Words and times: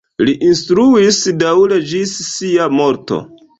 Li 0.27 0.31
instruis 0.47 1.19
daŭre 1.45 1.79
ĝis 1.93 2.17
sia 2.33 2.69
morto. 2.81 3.25